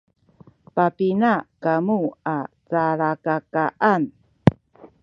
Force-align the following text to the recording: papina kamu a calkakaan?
papina 0.75 1.33
kamu 1.63 1.99
a 2.35 2.37
calkakaan? 2.71 4.03